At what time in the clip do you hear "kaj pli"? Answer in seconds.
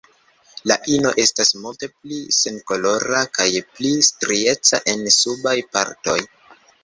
3.39-3.93